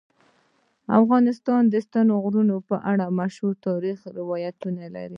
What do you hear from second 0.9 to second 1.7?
افغانستان